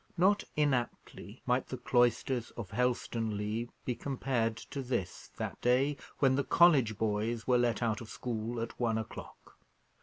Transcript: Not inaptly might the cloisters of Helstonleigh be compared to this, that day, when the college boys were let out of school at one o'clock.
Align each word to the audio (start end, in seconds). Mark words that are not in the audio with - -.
Not 0.17 0.43
inaptly 0.55 1.43
might 1.45 1.67
the 1.67 1.77
cloisters 1.77 2.49
of 2.57 2.71
Helstonleigh 2.71 3.67
be 3.85 3.93
compared 3.93 4.57
to 4.57 4.81
this, 4.81 5.29
that 5.37 5.61
day, 5.61 5.95
when 6.17 6.33
the 6.33 6.43
college 6.43 6.97
boys 6.97 7.45
were 7.45 7.59
let 7.59 7.83
out 7.83 8.01
of 8.01 8.09
school 8.09 8.59
at 8.59 8.79
one 8.79 8.97
o'clock. 8.97 9.59